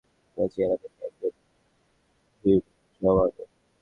[0.37, 1.33] তোমার চেহারা দেখেই লোকজন
[2.45, 2.61] ভিড়
[3.01, 3.43] জমাবে।